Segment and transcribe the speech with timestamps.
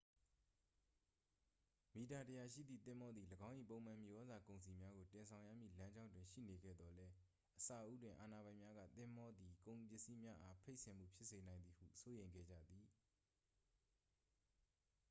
[1.93, 7.15] မီတာ 100 ရှိသည့် သင်္ဘောသည် ၎င်း၏ ပုံမှန်မြေဩဇာကုန်စည်များကို တင်ဆောင်ရမည့်လမ်းကြောင်းတွင်ရှိနေခဲ့သော်လည်း အ
[7.65, 12.85] စဦးတွင် အာဏာပိုင်များက သင်္ဘောသည် ကုန်ပစ္စည်းများအား ဖိတ်စင်မှုဖြစ်စေနိုင်သည်ဟု စိုးရိမ်ခဲ့ကြသည်